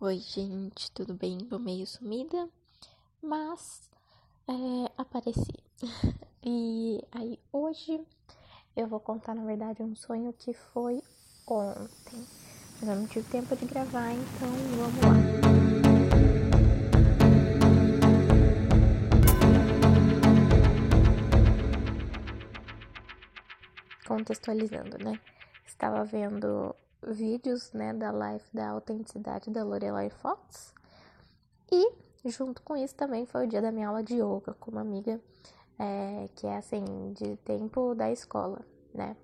Oi, 0.00 0.18
gente, 0.20 0.92
tudo 0.92 1.12
bem? 1.12 1.38
Tô 1.38 1.58
meio 1.58 1.84
sumida, 1.84 2.48
mas 3.20 3.90
é, 4.46 4.92
apareci. 4.96 5.52
e 6.40 7.02
aí, 7.10 7.36
hoje 7.52 8.00
eu 8.76 8.86
vou 8.86 9.00
contar, 9.00 9.34
na 9.34 9.44
verdade, 9.44 9.82
um 9.82 9.96
sonho 9.96 10.32
que 10.32 10.52
foi 10.52 11.02
ontem. 11.48 12.24
Mas 12.80 12.88
eu 12.88 12.94
não 12.94 13.08
tive 13.08 13.28
tempo 13.28 13.56
de 13.56 13.66
gravar, 13.66 14.12
então 14.12 14.48
vamos 14.76 15.00
lá. 15.02 15.14
Contextualizando, 24.06 24.96
né? 24.98 25.20
Estava 25.66 26.04
vendo 26.04 26.72
vídeos, 27.10 27.72
né, 27.72 27.92
da 27.92 28.10
live 28.10 28.44
da 28.52 28.70
autenticidade 28.70 29.50
da 29.50 29.64
Lorelai 29.64 30.10
Fox. 30.10 30.74
E 31.70 31.92
junto 32.24 32.62
com 32.62 32.76
isso 32.76 32.94
também 32.94 33.26
foi 33.26 33.46
o 33.46 33.48
dia 33.48 33.62
da 33.62 33.72
minha 33.72 33.88
aula 33.88 34.02
de 34.02 34.14
yoga 34.14 34.54
com 34.54 34.70
uma 34.70 34.80
amiga 34.80 35.20
é, 35.78 36.28
que 36.34 36.46
é 36.46 36.56
assim, 36.56 37.12
de 37.12 37.36
tempo 37.38 37.94
da 37.94 38.10
escola, 38.10 38.60
né? 38.92 39.16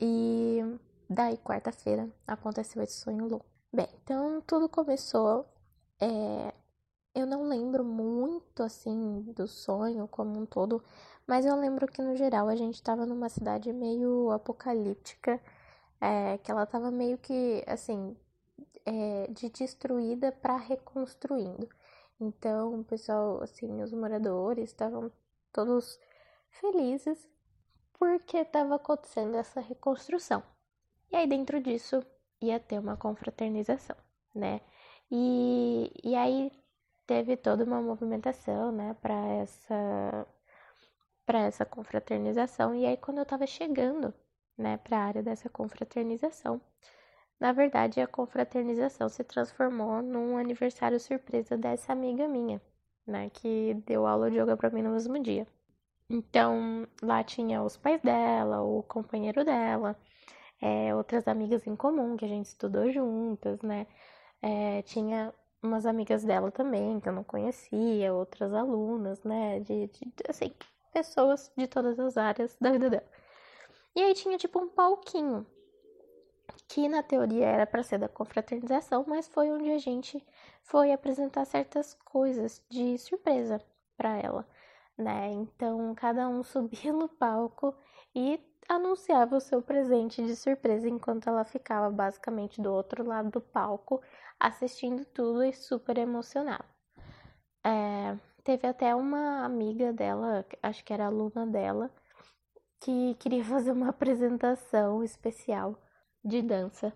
E 0.00 0.60
daí, 1.08 1.36
quarta-feira, 1.38 2.10
aconteceu 2.26 2.82
esse 2.82 2.94
sonho 2.94 3.28
louco. 3.28 3.46
Bem, 3.72 3.88
então 4.02 4.42
tudo 4.46 4.68
começou. 4.68 5.46
É, 6.00 6.52
eu 7.14 7.26
não 7.26 7.44
lembro 7.44 7.84
muito 7.84 8.62
assim 8.62 9.22
do 9.36 9.46
sonho 9.46 10.08
como 10.08 10.40
um 10.40 10.44
todo, 10.44 10.82
mas 11.26 11.46
eu 11.46 11.54
lembro 11.54 11.86
que 11.86 12.02
no 12.02 12.16
geral 12.16 12.48
a 12.48 12.56
gente 12.56 12.74
estava 12.74 13.06
numa 13.06 13.28
cidade 13.28 13.72
meio 13.72 14.30
apocalíptica 14.32 15.40
é, 16.02 16.36
que 16.38 16.50
ela 16.50 16.64
estava 16.64 16.90
meio 16.90 17.16
que 17.16 17.62
assim 17.64 18.16
é, 18.84 19.28
de 19.30 19.48
destruída 19.50 20.32
para 20.32 20.56
reconstruindo. 20.56 21.68
Então, 22.20 22.80
o 22.80 22.84
pessoal, 22.84 23.42
assim, 23.42 23.82
os 23.82 23.92
moradores 23.92 24.70
estavam 24.70 25.10
todos 25.52 25.98
felizes 26.50 27.28
porque 27.94 28.38
estava 28.38 28.76
acontecendo 28.76 29.36
essa 29.36 29.60
reconstrução. 29.60 30.42
E 31.12 31.16
aí, 31.16 31.26
dentro 31.26 31.60
disso, 31.60 32.04
ia 32.40 32.58
ter 32.60 32.78
uma 32.78 32.96
confraternização, 32.96 33.96
né? 34.34 34.60
E, 35.10 35.92
e 36.02 36.14
aí 36.16 36.50
teve 37.06 37.36
toda 37.36 37.64
uma 37.64 37.80
movimentação, 37.82 38.72
né, 38.72 38.96
para 39.00 39.14
essa 39.28 40.26
para 41.26 41.40
essa 41.40 41.64
confraternização. 41.64 42.74
E 42.74 42.86
aí, 42.86 42.96
quando 42.96 43.18
eu 43.18 43.26
tava 43.26 43.46
chegando 43.46 44.12
né, 44.62 44.78
para 44.78 44.98
a 44.98 45.04
área 45.04 45.22
dessa 45.22 45.48
confraternização. 45.48 46.60
Na 47.40 47.52
verdade, 47.52 48.00
a 48.00 48.06
confraternização 48.06 49.08
se 49.08 49.24
transformou 49.24 50.00
num 50.02 50.36
aniversário 50.38 51.00
surpresa 51.00 51.56
dessa 51.56 51.92
amiga 51.92 52.28
minha, 52.28 52.62
né, 53.06 53.30
que 53.30 53.74
deu 53.86 54.06
aula 54.06 54.30
de 54.30 54.38
yoga 54.38 54.56
para 54.56 54.70
mim 54.70 54.82
no 54.82 54.92
mesmo 54.92 55.18
dia. 55.22 55.46
Então, 56.08 56.86
lá 57.02 57.24
tinha 57.24 57.62
os 57.62 57.76
pais 57.76 58.00
dela, 58.02 58.62
o 58.62 58.82
companheiro 58.82 59.44
dela, 59.44 59.96
é, 60.60 60.94
outras 60.94 61.26
amigas 61.26 61.66
em 61.66 61.74
comum 61.74 62.16
que 62.16 62.24
a 62.24 62.28
gente 62.28 62.46
estudou 62.46 62.90
juntas, 62.92 63.60
né? 63.62 63.86
É, 64.42 64.82
tinha 64.82 65.34
umas 65.62 65.86
amigas 65.86 66.24
dela 66.24 66.50
também 66.50 67.00
que 67.00 67.08
eu 67.08 67.12
não 67.12 67.24
conhecia, 67.24 68.12
outras 68.14 68.52
alunas, 68.52 69.22
né? 69.24 69.60
De, 69.60 69.88
de, 69.88 70.12
assim, 70.28 70.52
pessoas 70.92 71.50
de 71.56 71.66
todas 71.66 71.98
as 71.98 72.16
áreas 72.16 72.56
da 72.60 72.70
vida 72.70 72.90
dela. 72.90 73.06
E 73.94 74.02
aí 74.02 74.14
tinha 74.14 74.38
tipo 74.38 74.58
um 74.58 74.68
palquinho, 74.68 75.46
que 76.66 76.88
na 76.88 77.02
teoria 77.02 77.46
era 77.46 77.66
para 77.66 77.82
ser 77.82 77.98
da 77.98 78.08
confraternização, 78.08 79.04
mas 79.06 79.28
foi 79.28 79.50
onde 79.50 79.70
a 79.70 79.78
gente 79.78 80.24
foi 80.62 80.92
apresentar 80.92 81.44
certas 81.44 81.94
coisas 82.04 82.62
de 82.70 82.96
surpresa 82.96 83.60
para 83.96 84.16
ela, 84.16 84.48
né? 84.96 85.30
Então 85.32 85.94
cada 85.94 86.28
um 86.28 86.42
subia 86.44 86.92
no 86.92 87.08
palco 87.08 87.74
e 88.14 88.40
anunciava 88.68 89.36
o 89.36 89.40
seu 89.40 89.60
presente 89.60 90.24
de 90.24 90.34
surpresa 90.36 90.88
enquanto 90.88 91.28
ela 91.28 91.44
ficava 91.44 91.90
basicamente 91.90 92.60
do 92.60 92.72
outro 92.72 93.06
lado 93.06 93.30
do 93.30 93.40
palco 93.40 94.00
assistindo 94.40 95.04
tudo 95.04 95.44
e 95.44 95.52
super 95.52 95.98
emocionada. 95.98 96.64
É, 97.64 98.16
teve 98.42 98.66
até 98.66 98.94
uma 98.94 99.44
amiga 99.44 99.92
dela, 99.92 100.44
acho 100.62 100.84
que 100.84 100.92
era 100.92 101.06
aluna 101.06 101.46
dela, 101.46 101.90
que 102.82 103.14
queria 103.14 103.44
fazer 103.44 103.70
uma 103.70 103.90
apresentação 103.90 105.04
especial 105.04 105.76
de 106.24 106.42
dança. 106.42 106.92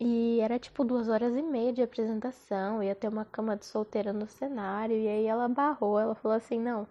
E 0.00 0.40
era 0.40 0.58
tipo 0.58 0.84
duas 0.84 1.08
horas 1.08 1.36
e 1.36 1.42
meia 1.42 1.72
de 1.72 1.82
apresentação, 1.82 2.82
ia 2.82 2.96
ter 2.96 3.08
uma 3.08 3.24
cama 3.24 3.56
de 3.56 3.64
solteira 3.64 4.12
no 4.12 4.26
cenário, 4.26 4.96
e 4.96 5.06
aí 5.06 5.26
ela 5.26 5.48
barrou, 5.48 6.00
ela 6.00 6.16
falou 6.16 6.36
assim, 6.36 6.58
não, 6.58 6.86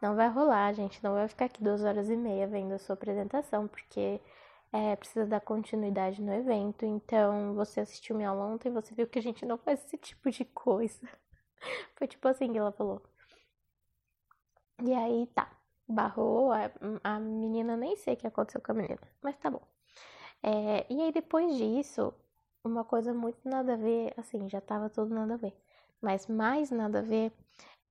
não 0.00 0.16
vai 0.16 0.28
rolar, 0.30 0.72
gente, 0.72 1.02
não 1.04 1.12
vai 1.12 1.28
ficar 1.28 1.44
aqui 1.44 1.62
duas 1.62 1.84
horas 1.84 2.08
e 2.08 2.16
meia 2.16 2.46
vendo 2.46 2.72
a 2.72 2.78
sua 2.78 2.94
apresentação, 2.94 3.68
porque 3.68 4.18
é, 4.72 4.96
precisa 4.96 5.26
dar 5.26 5.40
continuidade 5.40 6.22
no 6.22 6.32
evento, 6.32 6.86
então 6.86 7.54
você 7.54 7.80
assistiu 7.80 8.16
minha 8.16 8.30
aula 8.30 8.46
ontem 8.46 8.72
você 8.72 8.94
viu 8.94 9.06
que 9.06 9.18
a 9.18 9.22
gente 9.22 9.44
não 9.44 9.58
faz 9.58 9.84
esse 9.84 9.98
tipo 9.98 10.30
de 10.30 10.44
coisa. 10.46 11.06
Foi 11.96 12.06
tipo 12.06 12.26
assim 12.28 12.52
que 12.52 12.58
ela 12.58 12.72
falou. 12.72 13.02
E 14.82 14.94
aí 14.94 15.26
tá 15.34 15.57
barrou, 15.88 16.52
a, 16.52 16.70
a 17.04 17.18
menina 17.20 17.76
nem 17.76 17.96
sei 17.96 18.14
o 18.14 18.16
que 18.16 18.26
aconteceu 18.26 18.60
com 18.60 18.72
a 18.72 18.74
menina, 18.74 19.00
mas 19.22 19.36
tá 19.36 19.50
bom. 19.50 19.62
É, 20.42 20.86
e 20.90 21.00
aí 21.02 21.12
depois 21.12 21.56
disso, 21.56 22.14
uma 22.64 22.84
coisa 22.84 23.12
muito 23.14 23.48
nada 23.48 23.74
a 23.74 23.76
ver, 23.76 24.12
assim, 24.16 24.48
já 24.48 24.60
tava 24.60 24.88
tudo 24.90 25.14
nada 25.14 25.34
a 25.34 25.36
ver, 25.36 25.54
mas 26.00 26.26
mais 26.26 26.70
nada 26.70 27.00
a 27.00 27.02
ver 27.02 27.32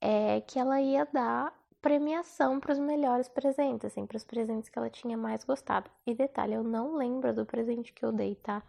é 0.01 0.41
que 0.41 0.59
ela 0.59 0.79
ia 0.81 1.05
dar 1.05 1.53
premiação 1.81 2.59
para 2.59 2.73
os 2.73 2.79
melhores 2.79 3.27
presentes, 3.29 3.85
assim, 3.85 4.05
para 4.05 4.17
os 4.17 4.25
presentes 4.25 4.69
que 4.69 4.77
ela 4.77 4.89
tinha 4.89 5.17
mais 5.17 5.43
gostado. 5.43 5.89
E 6.05 6.13
detalhe, 6.13 6.53
eu 6.53 6.63
não 6.63 6.95
lembro 6.95 7.33
do 7.33 7.45
presente 7.45 7.93
que 7.93 8.03
eu 8.05 8.11
dei, 8.11 8.35
tá? 8.35 8.63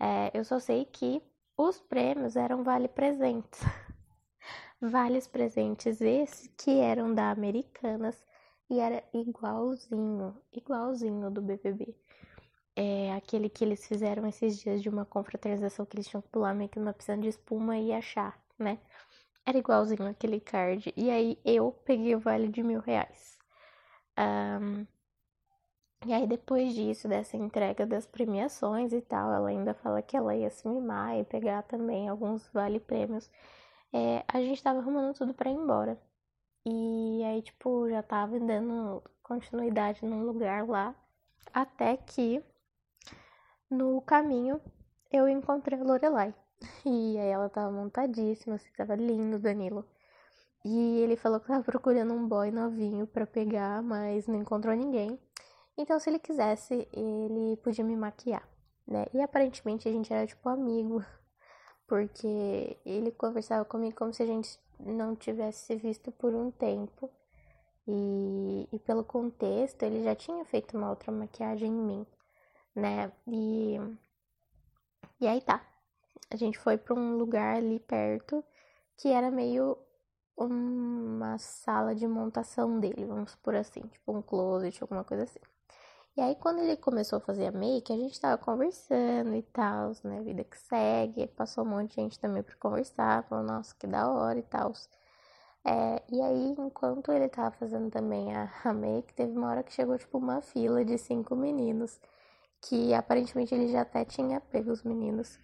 É, 0.00 0.30
eu 0.34 0.44
só 0.44 0.58
sei 0.58 0.84
que 0.84 1.22
os 1.56 1.80
prêmios 1.80 2.36
eram 2.36 2.62
vale 2.64 2.88
presentes. 2.88 3.60
Vales 4.80 5.26
presentes 5.26 6.00
esses 6.00 6.48
que 6.56 6.78
eram 6.78 7.12
da 7.12 7.30
Americanas 7.30 8.24
e 8.70 8.80
era 8.80 9.02
igualzinho, 9.14 10.36
igualzinho 10.52 11.30
do 11.30 11.42
BBB. 11.42 11.94
É 12.76 13.12
aquele 13.14 13.48
que 13.48 13.64
eles 13.64 13.86
fizeram 13.86 14.26
esses 14.26 14.58
dias 14.58 14.82
de 14.82 14.88
uma 14.88 15.04
confraternização 15.04 15.84
que 15.86 15.96
eles 15.96 16.08
tinham 16.08 16.22
que 16.22 16.28
pular 16.28 16.54
meio 16.54 16.70
que 16.70 16.78
numa 16.78 16.92
piscina 16.92 17.18
de 17.18 17.28
espuma 17.28 17.76
e 17.78 17.92
achar, 17.92 18.40
né? 18.58 18.78
Era 19.46 19.58
igualzinho 19.58 20.06
aquele 20.06 20.40
card. 20.40 20.92
E 20.96 21.10
aí 21.10 21.38
eu 21.44 21.72
peguei 21.84 22.14
o 22.14 22.20
vale 22.20 22.48
de 22.48 22.62
mil 22.62 22.80
reais. 22.80 23.38
Um, 24.18 24.86
e 26.06 26.12
aí 26.12 26.26
depois 26.26 26.74
disso, 26.74 27.06
dessa 27.08 27.36
entrega 27.36 27.86
das 27.86 28.06
premiações 28.06 28.92
e 28.92 29.00
tal, 29.00 29.32
ela 29.32 29.48
ainda 29.48 29.74
fala 29.74 30.02
que 30.02 30.16
ela 30.16 30.34
ia 30.34 30.50
se 30.50 30.66
mimar 30.68 31.16
e 31.18 31.24
pegar 31.24 31.62
também 31.64 32.08
alguns 32.08 32.48
vale 32.52 32.80
prêmios. 32.80 33.30
É, 33.92 34.24
a 34.28 34.40
gente 34.40 34.62
tava 34.62 34.80
arrumando 34.80 35.14
tudo 35.16 35.34
para 35.34 35.50
ir 35.50 35.54
embora. 35.54 36.00
E 36.66 37.22
aí, 37.24 37.42
tipo, 37.42 37.88
já 37.88 38.02
tava 38.02 38.38
dando 38.38 39.02
continuidade 39.22 40.04
num 40.04 40.24
lugar 40.24 40.66
lá. 40.66 40.94
Até 41.52 41.96
que 41.96 42.42
no 43.70 44.00
caminho 44.02 44.60
eu 45.10 45.28
encontrei 45.28 45.78
a 45.78 45.84
Lorelai. 45.84 46.34
E 46.84 47.18
aí 47.18 47.28
ela 47.28 47.48
tava 47.48 47.70
montadíssima, 47.70 48.56
assim, 48.56 48.68
tava 48.76 48.94
lindo, 48.94 49.38
Danilo. 49.38 49.84
E 50.64 51.00
ele 51.00 51.16
falou 51.16 51.40
que 51.40 51.46
tava 51.46 51.62
procurando 51.62 52.12
um 52.12 52.26
boy 52.26 52.50
novinho 52.50 53.06
para 53.06 53.26
pegar, 53.26 53.82
mas 53.82 54.26
não 54.26 54.36
encontrou 54.36 54.74
ninguém. 54.74 55.18
Então, 55.76 55.98
se 56.00 56.10
ele 56.10 56.18
quisesse, 56.18 56.88
ele 56.92 57.56
podia 57.58 57.84
me 57.84 57.96
maquiar, 57.96 58.46
né? 58.86 59.06
E 59.14 59.20
aparentemente 59.20 59.88
a 59.88 59.92
gente 59.92 60.12
era 60.12 60.26
tipo 60.26 60.48
amigo, 60.48 61.04
porque 61.86 62.76
ele 62.84 63.12
conversava 63.12 63.64
comigo 63.64 63.96
como 63.96 64.12
se 64.12 64.22
a 64.22 64.26
gente 64.26 64.58
não 64.80 65.16
tivesse 65.16 65.66
se 65.66 65.76
visto 65.76 66.10
por 66.12 66.34
um 66.34 66.50
tempo. 66.50 67.10
E, 67.86 68.68
e 68.72 68.78
pelo 68.80 69.02
contexto, 69.02 69.82
ele 69.82 70.02
já 70.04 70.14
tinha 70.14 70.44
feito 70.44 70.76
uma 70.76 70.90
outra 70.90 71.10
maquiagem 71.10 71.70
em 71.70 71.72
mim, 71.72 72.06
né? 72.74 73.10
E, 73.26 73.76
e 75.20 75.26
aí 75.26 75.40
tá. 75.40 75.64
A 76.30 76.36
gente 76.36 76.58
foi 76.58 76.76
para 76.76 76.94
um 76.94 77.16
lugar 77.16 77.56
ali 77.56 77.80
perto 77.80 78.44
que 78.96 79.08
era 79.08 79.30
meio 79.30 79.78
uma 80.36 81.38
sala 81.38 81.94
de 81.94 82.06
montação 82.06 82.78
dele, 82.78 83.04
vamos 83.06 83.34
por 83.36 83.54
assim, 83.54 83.80
tipo 83.88 84.12
um 84.12 84.22
closet, 84.22 84.82
alguma 84.82 85.04
coisa 85.04 85.24
assim. 85.24 85.40
E 86.18 86.20
aí, 86.20 86.34
quando 86.34 86.58
ele 86.58 86.76
começou 86.76 87.18
a 87.18 87.20
fazer 87.20 87.46
a 87.46 87.52
make, 87.52 87.92
a 87.92 87.96
gente 87.96 88.20
tava 88.20 88.36
conversando 88.36 89.36
e 89.36 89.42
tal, 89.42 89.92
né? 90.02 90.20
Vida 90.20 90.42
que 90.42 90.58
segue. 90.58 91.28
Passou 91.28 91.64
um 91.64 91.68
monte 91.68 91.90
de 91.90 91.94
gente 92.02 92.18
também 92.18 92.42
pra 92.42 92.56
conversar, 92.56 93.22
falou, 93.28 93.44
nossa, 93.44 93.72
que 93.76 93.86
da 93.86 94.10
hora 94.10 94.36
e 94.36 94.42
tal. 94.42 94.72
É, 95.64 96.02
e 96.10 96.20
aí, 96.20 96.56
enquanto 96.58 97.12
ele 97.12 97.28
tava 97.28 97.52
fazendo 97.52 97.90
também 97.90 98.34
a, 98.34 98.50
a 98.64 98.72
make, 98.72 99.14
teve 99.14 99.32
uma 99.36 99.48
hora 99.50 99.62
que 99.62 99.72
chegou, 99.72 99.96
tipo, 99.96 100.18
uma 100.18 100.40
fila 100.42 100.84
de 100.84 100.98
cinco 100.98 101.36
meninos. 101.36 102.00
Que 102.62 102.94
aparentemente 102.94 103.54
ele 103.54 103.68
já 103.68 103.82
até 103.82 104.04
tinha 104.04 104.40
pego 104.40 104.72
os 104.72 104.82
meninos. 104.82 105.38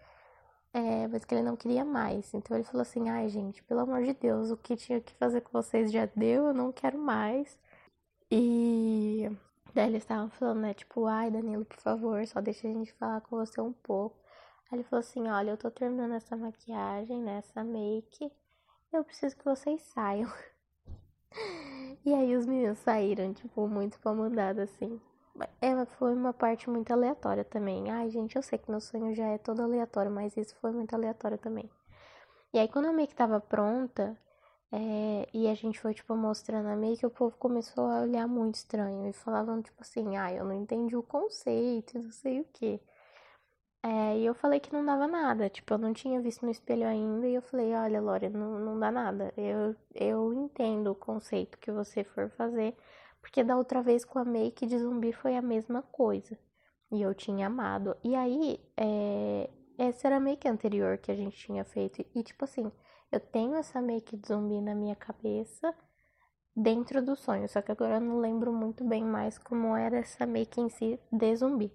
é, 0.75 1.09
mas 1.09 1.25
que 1.25 1.35
ele 1.35 1.43
não 1.45 1.57
queria 1.57 1.85
mais. 1.85 2.35
Então 2.35 2.57
ele 2.57 2.65
falou 2.65 2.83
assim: 2.83 3.09
ai, 3.11 3.29
gente, 3.29 3.63
pelo 3.65 3.81
amor 3.81 4.05
de 4.05 4.15
Deus, 4.15 4.51
o 4.51 4.57
que 4.57 4.77
tinha 4.77 5.01
que 5.01 5.15
fazer 5.17 5.43
com 5.43 5.53
vocês 5.53 5.93
já 5.93 6.07
deu, 6.07 6.47
eu 6.49 6.55
não 6.55 6.73
quero 6.73 6.99
mais. 6.99 7.59
E 8.31 9.31
daí 9.75 9.89
eles 9.89 10.03
estavam 10.03 10.31
falando, 10.31 10.61
né, 10.61 10.75
tipo, 10.75 11.07
ai, 11.07 11.31
Danilo, 11.31 11.65
por 11.65 11.79
favor, 11.79 12.27
só 12.27 12.41
deixa 12.41 12.69
a 12.69 12.73
gente 12.73 12.93
falar 12.95 13.21
com 13.23 13.37
você 13.37 13.61
um 13.61 13.73
pouco. 13.73 14.17
Aí 14.71 14.79
ele 14.79 14.85
falou 14.85 15.01
assim: 15.01 15.29
olha, 15.29 15.51
eu 15.51 15.57
tô 15.57 15.71
terminando 15.71 16.15
essa 16.15 16.37
maquiagem, 16.37 17.21
né, 17.23 17.39
essa 17.39 17.65
make, 17.65 18.33
eu 18.93 19.05
preciso 19.05 19.37
que 19.37 19.45
vocês 19.45 19.83
saiam. 19.83 20.31
E 22.07 22.13
aí 22.13 22.37
os 22.37 22.47
meninos 22.47 22.79
saíram, 22.79 23.33
tipo, 23.33 23.67
muito 23.67 23.99
pra 23.99 24.13
mandada, 24.13 24.63
assim. 24.65 25.01
Ela 25.61 25.87
foi 25.87 26.15
uma 26.15 26.33
parte 26.33 26.69
muito 26.69 26.93
aleatória 26.93 27.43
também. 27.45 27.91
Ai, 27.91 28.11
gente, 28.11 28.37
eu 28.37 28.43
sei 28.43 28.59
que 28.59 28.71
meu 28.71 28.81
sonho 28.81 29.15
já 29.15 29.27
é 29.27 29.39
todo 29.39 29.63
aleatório, 29.63 30.13
mas 30.13 30.37
isso 30.37 30.55
foi 30.61 30.71
muito 30.71 30.95
aleatório 30.95 31.39
também. 31.39 31.69
E 32.53 32.59
aí, 32.59 32.69
quando 32.69 32.87
a 32.87 32.93
make 32.93 33.15
tava 33.15 33.41
pronta, 33.41 34.17
é, 34.77 35.29
e 35.33 35.47
a 35.49 35.55
gente 35.55 35.79
foi, 35.79 35.95
tipo, 35.95 36.17
mostrando 36.17 36.69
a 36.69 36.75
make, 36.77 37.07
o 37.07 37.11
povo 37.11 37.37
começou 37.39 37.85
a 37.87 38.01
olhar 38.03 38.27
muito 38.27 38.57
estranho. 38.57 39.09
E 39.09 39.13
falavam, 39.13 39.63
tipo 39.63 39.81
assim, 39.81 40.17
ai, 40.17 40.39
eu 40.39 40.45
não 40.45 40.53
entendi 40.53 40.97
o 40.97 41.03
conceito, 41.03 41.97
não 41.97 42.11
sei 42.11 42.41
o 42.41 42.45
quê. 42.53 42.81
É, 43.85 44.19
e 44.19 44.27
eu 44.27 44.35
falei 44.35 44.59
que 44.59 44.73
não 44.73 44.85
dava 44.85 45.07
nada, 45.07 45.49
tipo, 45.49 45.75
eu 45.75 45.79
não 45.79 45.93
tinha 45.93 46.21
visto 46.21 46.45
no 46.45 46.51
espelho 46.51 46.87
ainda, 46.87 47.29
e 47.29 47.35
eu 47.35 47.43
falei, 47.43 47.73
olha, 47.75 48.01
Lore, 48.01 48.29
não, 48.31 48.59
não 48.59 48.79
dá 48.79 48.91
nada. 48.91 49.33
Eu, 49.37 49.77
eu 49.95 50.33
entendo 50.33 50.91
o 50.91 50.95
conceito 50.95 51.59
que 51.59 51.71
você 51.71 52.03
for 52.03 52.31
fazer, 52.31 52.75
porque 53.21 53.45
da 53.45 53.57
outra 53.57 53.83
vez 53.83 54.05
com 54.05 54.19
a 54.19 54.25
make 54.25 54.67
de 54.67 54.79
zumbi 54.79 55.13
foi 55.13 55.37
a 55.37 55.43
mesma 55.43 55.83
coisa. 55.83 56.37
E 56.91 57.03
eu 57.03 57.15
tinha 57.15 57.47
amado. 57.47 57.97
E 58.03 58.15
aí, 58.17 58.61
é, 58.77 59.51
essa 59.79 60.09
era 60.09 60.17
a 60.17 60.21
make 60.21 60.49
anterior 60.49 60.99
que 60.99 61.13
a 61.13 61.17
gente 61.17 61.37
tinha 61.37 61.65
feito. 61.65 62.05
E 62.15 62.23
tipo 62.23 62.45
assim, 62.45 62.73
eu 63.13 63.21
tenho 63.21 63.57
essa 63.57 63.81
make 63.81 64.17
de 64.17 64.29
zumbi 64.29 64.61
na 64.61 64.75
minha 64.75 64.97
cabeça 64.97 65.75
dentro 66.57 67.03
do 67.03 67.17
sonho. 67.17 67.49
Só 67.49 67.63
que 67.63 67.73
agora 67.73 67.97
eu 67.97 68.01
não 68.01 68.19
lembro 68.19 68.53
muito 68.53 68.85
bem 68.85 69.05
mais 69.05 69.39
como 69.39 69.77
era 69.77 69.99
essa 69.99 70.27
make 70.27 70.61
em 70.61 70.69
si 70.69 70.99
de 71.13 71.37
zumbi. 71.37 71.73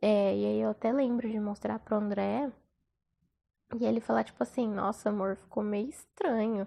É, 0.00 0.36
e 0.36 0.44
aí 0.46 0.60
eu 0.60 0.70
até 0.70 0.92
lembro 0.92 1.28
de 1.28 1.40
mostrar 1.40 1.78
pro 1.80 1.96
André 1.96 2.52
e 3.78 3.84
ele 3.84 4.00
falar, 4.00 4.24
tipo 4.24 4.42
assim, 4.42 4.66
nossa, 4.68 5.10
amor, 5.10 5.36
ficou 5.36 5.62
meio 5.62 5.88
estranho. 5.88 6.66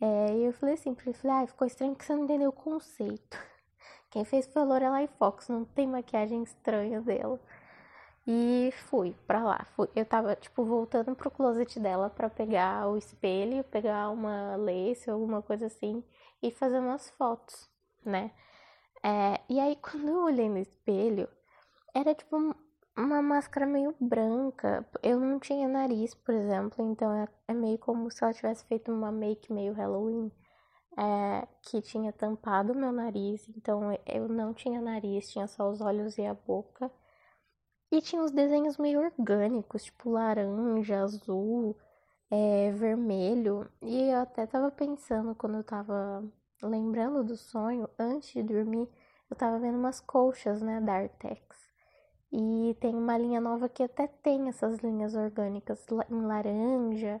É, 0.00 0.36
e 0.36 0.44
eu 0.44 0.52
falei 0.52 0.74
assim 0.74 0.94
pra 0.94 1.04
ele, 1.06 1.14
falei, 1.14 1.44
ah, 1.44 1.46
ficou 1.46 1.66
estranho 1.66 1.94
que 1.96 2.04
você 2.04 2.14
não 2.14 2.24
entendeu 2.24 2.50
o 2.50 2.52
conceito. 2.52 3.38
Quem 4.10 4.24
fez 4.24 4.46
foi 4.46 4.62
a 4.62 4.64
Lorelai 4.64 5.08
Fox, 5.18 5.48
não 5.48 5.64
tem 5.64 5.86
maquiagem 5.86 6.42
estranha 6.42 7.00
dela. 7.00 7.40
E 8.26 8.72
fui 8.88 9.14
pra 9.26 9.42
lá. 9.44 9.64
Fui. 9.76 9.88
Eu 9.94 10.04
tava, 10.04 10.34
tipo, 10.36 10.64
voltando 10.64 11.14
pro 11.14 11.30
closet 11.30 11.78
dela 11.78 12.10
para 12.10 12.28
pegar 12.28 12.88
o 12.88 12.96
espelho, 12.96 13.62
pegar 13.64 14.10
uma 14.10 14.56
lace, 14.56 15.08
alguma 15.08 15.40
coisa 15.42 15.66
assim, 15.66 16.02
e 16.42 16.50
fazer 16.50 16.78
umas 16.80 17.08
fotos, 17.10 17.68
né? 18.04 18.32
É, 19.04 19.40
e 19.48 19.60
aí, 19.60 19.76
quando 19.82 20.08
eu 20.08 20.24
olhei 20.24 20.48
no 20.48 20.58
espelho, 20.58 21.28
era 21.94 22.14
tipo 22.14 22.36
uma 22.96 23.22
máscara 23.22 23.66
meio 23.66 23.94
branca. 24.00 24.84
Eu 25.02 25.20
não 25.20 25.38
tinha 25.38 25.68
nariz, 25.68 26.14
por 26.14 26.34
exemplo, 26.34 26.84
então 26.84 27.12
é, 27.14 27.28
é 27.48 27.54
meio 27.54 27.78
como 27.78 28.10
se 28.10 28.24
ela 28.24 28.32
tivesse 28.32 28.64
feito 28.66 28.90
uma 28.92 29.12
make 29.12 29.52
meio 29.52 29.72
Halloween. 29.72 30.32
É, 30.98 31.46
que 31.62 31.82
tinha 31.82 32.10
tampado 32.10 32.74
meu 32.74 32.90
nariz, 32.90 33.46
então 33.50 33.82
eu 34.06 34.28
não 34.28 34.54
tinha 34.54 34.80
nariz, 34.80 35.30
tinha 35.30 35.46
só 35.46 35.70
os 35.70 35.82
olhos 35.82 36.16
e 36.16 36.24
a 36.24 36.32
boca. 36.32 36.90
E 37.90 38.00
tinha 38.00 38.22
os 38.22 38.30
desenhos 38.32 38.78
meio 38.78 39.00
orgânicos, 39.00 39.84
tipo 39.84 40.10
laranja, 40.10 41.00
azul, 41.02 41.76
é, 42.30 42.70
vermelho. 42.72 43.70
E 43.82 44.10
eu 44.10 44.20
até 44.20 44.46
tava 44.46 44.70
pensando 44.70 45.34
quando 45.34 45.56
eu 45.58 45.64
tava 45.64 46.24
lembrando 46.62 47.22
do 47.24 47.36
sonho, 47.36 47.88
antes 47.98 48.32
de 48.32 48.42
dormir, 48.42 48.88
eu 49.30 49.36
tava 49.36 49.58
vendo 49.58 49.78
umas 49.78 50.00
colchas, 50.00 50.60
né, 50.62 50.80
da 50.80 50.94
Artex. 50.94 51.56
E 52.32 52.76
tem 52.80 52.94
uma 52.94 53.16
linha 53.16 53.40
nova 53.40 53.68
que 53.68 53.82
até 53.82 54.06
tem 54.06 54.48
essas 54.48 54.78
linhas 54.80 55.14
orgânicas 55.14 55.84
em 56.10 56.20
laranja, 56.22 57.20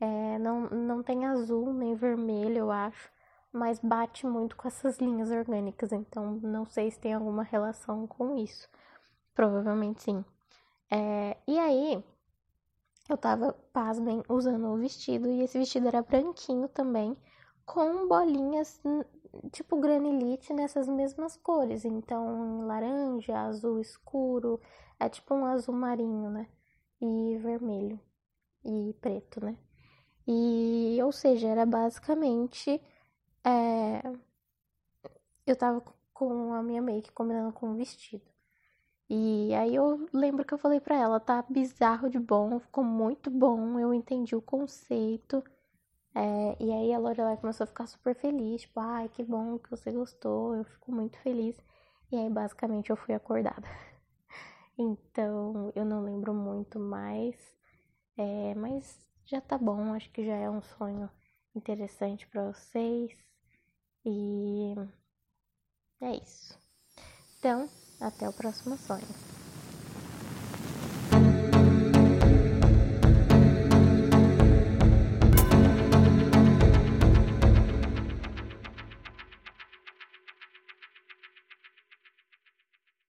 é, 0.00 0.38
não, 0.38 0.68
não 0.68 1.02
tem 1.02 1.24
azul 1.26 1.72
nem 1.72 1.94
vermelho, 1.94 2.58
eu 2.58 2.70
acho, 2.70 3.10
mas 3.52 3.78
bate 3.80 4.26
muito 4.26 4.56
com 4.56 4.68
essas 4.68 4.98
linhas 4.98 5.30
orgânicas, 5.30 5.92
então 5.92 6.32
não 6.42 6.66
sei 6.66 6.90
se 6.90 6.98
tem 6.98 7.14
alguma 7.14 7.42
relação 7.42 8.06
com 8.06 8.36
isso. 8.36 8.68
Provavelmente 9.34 10.02
sim. 10.02 10.24
É, 10.90 11.36
e 11.48 11.58
aí, 11.58 12.02
eu 13.08 13.16
tava, 13.16 13.52
pasmem, 13.72 14.22
usando 14.28 14.66
o 14.68 14.76
vestido, 14.76 15.28
e 15.30 15.42
esse 15.42 15.58
vestido 15.58 15.88
era 15.88 16.02
branquinho 16.02 16.68
também, 16.68 17.16
com 17.66 18.08
bolinhas 18.08 18.80
tipo 19.52 19.78
granilite 19.80 20.52
nessas 20.52 20.88
mesmas 20.88 21.36
cores. 21.36 21.84
Então, 21.84 22.66
laranja, 22.66 23.38
azul 23.40 23.80
escuro, 23.80 24.60
é 25.00 25.08
tipo 25.08 25.34
um 25.34 25.46
azul 25.46 25.74
marinho, 25.74 26.30
né? 26.30 26.48
E 27.00 27.38
vermelho 27.38 27.98
e 28.64 28.94
preto, 29.00 29.44
né? 29.44 29.56
E, 30.28 30.98
ou 31.02 31.12
seja, 31.12 31.48
era 31.48 31.66
basicamente. 31.66 32.80
É, 33.44 34.02
eu 35.46 35.54
tava 35.56 35.80
com 36.12 36.52
a 36.52 36.62
minha 36.64 36.82
make 36.82 37.12
combinando 37.12 37.52
com 37.52 37.70
o 37.70 37.74
vestido. 37.76 38.24
E 39.14 39.52
aí 39.54 39.74
eu 39.74 40.08
lembro 40.10 40.42
que 40.42 40.54
eu 40.54 40.58
falei 40.58 40.80
pra 40.80 40.96
ela, 40.96 41.20
tá 41.20 41.42
bizarro 41.42 42.08
de 42.08 42.18
bom, 42.18 42.58
ficou 42.58 42.82
muito 42.82 43.30
bom, 43.30 43.78
eu 43.78 43.92
entendi 43.92 44.34
o 44.34 44.40
conceito. 44.40 45.44
É, 46.14 46.56
e 46.58 46.72
aí 46.72 46.94
a 46.94 46.98
Lorelai 46.98 47.36
começou 47.36 47.64
a 47.64 47.66
ficar 47.66 47.86
super 47.86 48.14
feliz, 48.14 48.62
tipo, 48.62 48.80
ai, 48.80 49.10
que 49.10 49.22
bom 49.22 49.58
que 49.58 49.70
você 49.70 49.92
gostou, 49.92 50.56
eu 50.56 50.64
fico 50.64 50.92
muito 50.92 51.18
feliz. 51.18 51.56
E 52.10 52.16
aí 52.16 52.30
basicamente 52.30 52.90
eu 52.90 52.96
fui 52.96 53.14
acordada. 53.14 53.68
então 54.78 55.72
eu 55.76 55.84
não 55.84 56.02
lembro 56.02 56.32
muito 56.34 56.80
mais, 56.80 57.36
é, 58.16 58.54
mas 58.54 58.98
já 59.26 59.40
tá 59.42 59.58
bom, 59.58 59.94
acho 59.94 60.10
que 60.12 60.24
já 60.24 60.36
é 60.36 60.48
um 60.50 60.62
sonho 60.62 61.10
interessante 61.54 62.26
para 62.28 62.52
vocês. 62.52 63.12
E 64.06 64.74
é 66.00 66.16
isso. 66.16 66.58
Então, 67.38 67.68
até 68.02 68.28
o 68.28 68.32
próximo 68.32 68.76
sonho. 68.76 69.31